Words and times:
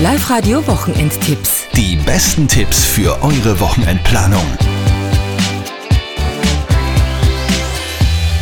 Live-Radio 0.00 0.64
Wochenendtipps. 0.68 1.66
Die 1.74 1.96
besten 1.96 2.46
Tipps 2.46 2.84
für 2.84 3.20
eure 3.20 3.58
Wochenendplanung. 3.58 4.46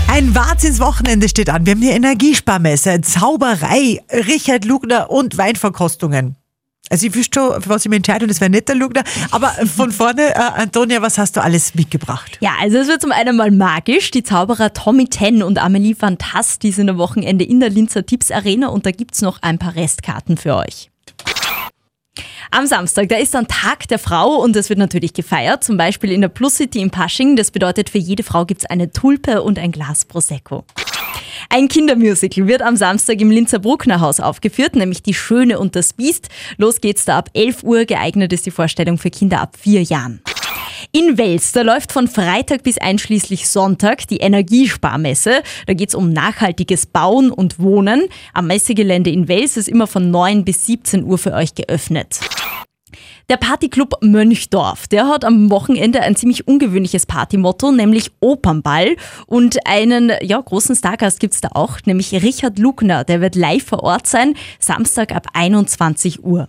Ein 0.07 0.35
Wahnsinnswochenende 0.35 1.31
steht 1.31 1.49
an. 1.49 1.65
Wir 1.65 1.73
haben 1.73 1.81
hier 1.81 1.95
Energiesparmesse, 1.95 3.01
Zauberei, 3.01 4.03
Richard 4.13 4.67
Lugner 4.67 5.09
und 5.09 5.39
Weinverkostungen. 5.39 6.37
Also 6.91 7.07
ich 7.07 7.15
wüsste 7.15 7.41
schon, 7.41 7.63
für 7.63 7.71
was 7.71 7.87
ich 7.87 7.89
mich 7.89 7.97
entscheide 7.97 8.27
und 8.27 8.29
das 8.29 8.43
wäre 8.43 8.51
nicht 8.51 8.69
der 8.69 8.77
Lugner. 8.77 9.03
Aber 9.31 9.49
von 9.49 9.93
vorne, 9.93 10.35
äh, 10.35 10.39
Antonia, 10.39 11.01
was 11.01 11.17
hast 11.17 11.39
du 11.39 11.43
alles 11.43 11.75
mitgebracht? 11.75 12.37
Ja, 12.41 12.51
also 12.61 12.77
es 12.77 12.87
wird 12.87 13.01
zum 13.01 13.13
einen 13.13 13.35
mal 13.35 13.51
magisch. 13.51 14.11
Die 14.11 14.23
Zauberer 14.23 14.75
Tommy 14.75 15.07
Ten 15.07 15.43
und 15.43 15.57
Amelie 15.57 15.95
Fantast, 15.95 16.63
die 16.63 16.73
sind 16.73 16.91
am 16.91 16.99
Wochenende 16.99 17.47
in 17.47 17.61
der 17.61 17.71
Linzer 17.71 18.05
Tipps 18.05 18.31
Arena 18.31 18.69
und 18.69 18.85
da 18.85 18.91
gibt's 18.91 19.23
noch 19.23 19.41
ein 19.41 19.59
paar 19.59 19.75
Restkarten 19.75 20.37
für 20.37 20.55
euch. 20.55 20.91
Am 22.51 22.67
Samstag, 22.67 23.09
da 23.09 23.17
ist 23.17 23.35
dann 23.35 23.49
Tag 23.49 23.89
der 23.89 23.99
Frau 23.99 24.37
und 24.37 24.55
es 24.57 24.69
wird 24.69 24.79
natürlich 24.79 25.13
gefeiert, 25.13 25.65
zum 25.65 25.77
Beispiel 25.77 26.13
in 26.13 26.21
der 26.21 26.29
Plus 26.29 26.57
City 26.57 26.81
in 26.81 26.91
Pasching. 26.91 27.37
Das 27.37 27.51
bedeutet, 27.51 27.91
für 27.91 27.99
jede 27.99 28.23
Frau 28.23 28.45
gibt's 28.45 28.67
eine 28.67 28.91
Tulpe 28.93 29.43
und 29.43 29.59
ein 29.59 29.73
Glas 29.73 30.05
Prosecco. 30.05 30.65
Ein 31.51 31.69
Kindermusical 31.69 32.47
wird 32.47 32.63
am 32.63 32.77
Samstag 32.77 33.21
im 33.21 33.31
Linzer 33.31 33.59
Bruckner 33.59 34.01
Haus 34.01 34.21
aufgeführt, 34.21 34.75
nämlich 34.75 35.03
Die 35.03 35.15
Schöne 35.15 35.59
und 35.59 35.77
das 35.77 35.93
Biest. 35.93 36.29
Los 36.57 36.81
geht's 36.81 37.05
da 37.05 37.19
ab 37.19 37.31
11 37.35 37.63
Uhr. 37.63 37.85
Geeignet 37.85 38.33
ist 38.33 38.47
die 38.47 38.51
Vorstellung 38.51 38.99
für 38.99 39.11
Kinder 39.11 39.41
ab 39.41 39.57
vier 39.59 39.83
Jahren. 39.83 40.23
In 40.93 41.19
Wels, 41.19 41.53
da 41.53 41.63
läuft 41.63 41.93
von 41.93 42.09
Freitag 42.09 42.63
bis 42.63 42.79
einschließlich 42.79 43.49
Sonntag 43.49 44.07
die 44.09 44.19
Energiesparmesse. 44.19 45.43
Da 45.67 45.75
geht's 45.75 45.95
um 45.95 46.11
nachhaltiges 46.11 46.87
Bauen 46.87 47.31
und 47.31 47.59
Wohnen. 47.59 48.05
Am 48.33 48.47
Messegelände 48.47 49.11
in 49.11 49.29
Wels 49.29 49.57
ist 49.57 49.69
immer 49.69 49.87
von 49.87 50.11
9 50.11 50.45
bis 50.45 50.67
17 50.67 51.05
Uhr 51.05 51.19
für 51.19 51.33
euch 51.33 51.55
geöffnet. 51.55 52.21
Der 53.29 53.37
Partyclub 53.37 53.95
Mönchdorf, 54.03 54.87
der 54.87 55.09
hat 55.09 55.25
am 55.25 55.51
Wochenende 55.51 56.03
ein 56.03 56.15
ziemlich 56.15 56.47
ungewöhnliches 56.47 57.07
Partymotto, 57.07 57.73
nämlich 57.73 58.13
Opernball. 58.21 58.97
Und 59.27 59.67
einen 59.67 60.13
ja, 60.23 60.41
großen 60.41 60.77
Stargast 60.77 61.19
gibt's 61.19 61.41
da 61.41 61.49
auch, 61.55 61.79
nämlich 61.85 62.13
Richard 62.13 62.59
Lugner. 62.59 63.05
Der 63.05 63.21
wird 63.21 63.35
live 63.35 63.65
vor 63.65 63.83
Ort 63.83 64.07
sein, 64.07 64.35
Samstag 64.61 65.13
ab 65.13 65.27
21 65.33 66.25
Uhr. 66.25 66.49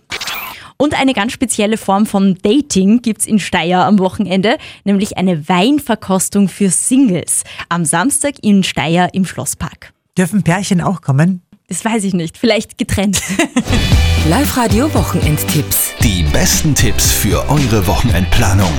Und 0.76 0.98
eine 0.98 1.12
ganz 1.12 1.32
spezielle 1.32 1.76
Form 1.76 2.06
von 2.06 2.38
Dating 2.40 3.02
gibt's 3.02 3.26
in 3.26 3.40
Steyr 3.40 3.84
am 3.84 3.98
Wochenende, 3.98 4.58
nämlich 4.84 5.18
eine 5.18 5.48
Weinverkostung 5.48 6.48
für 6.48 6.70
Singles. 6.70 7.42
Am 7.68 7.84
Samstag 7.84 8.34
in 8.42 8.62
Steyr 8.62 9.08
im 9.12 9.24
Schlosspark. 9.24 9.92
Dürfen 10.16 10.44
Pärchen 10.44 10.80
auch 10.80 11.02
kommen? 11.02 11.42
Das 11.70 11.84
weiß 11.84 12.04
ich 12.04 12.14
nicht, 12.14 12.38
vielleicht 12.38 12.78
getrennt. 12.78 13.20
Live-Radio 14.30 14.92
Wochenendtipps. 14.94 15.90
Die 16.02 16.22
besten 16.22 16.74
Tipps 16.74 17.12
für 17.12 17.46
eure 17.50 17.86
Wochenendplanung. 17.86 18.72